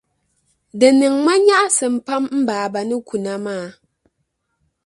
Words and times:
Di 0.79 0.87
niŋ 0.99 1.15
ma 1.25 1.33
nyaɣisim 1.45 1.93
pam 2.05 2.23
n 2.29 2.33
m-baba 2.41 2.79
ni 2.89 2.95
kuna 3.07 3.33
maa. 3.45 3.67